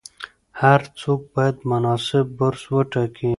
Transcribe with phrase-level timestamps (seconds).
[0.61, 3.29] هر څوک باید مناسب برس وټاکي.